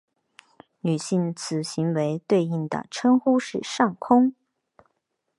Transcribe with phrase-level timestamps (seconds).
[0.79, 4.33] 女性此行为对应的称呼是上空。